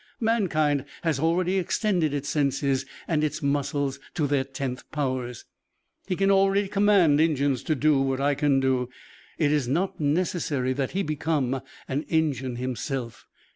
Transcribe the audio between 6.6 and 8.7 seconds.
command engines to do what I can